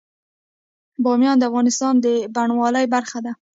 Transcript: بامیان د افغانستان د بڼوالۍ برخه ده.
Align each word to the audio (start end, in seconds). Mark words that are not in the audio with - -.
بامیان 1.03 1.37
د 1.39 1.43
افغانستان 1.49 1.93
د 2.05 2.07
بڼوالۍ 2.35 2.85
برخه 2.95 3.19
ده. 3.25 3.33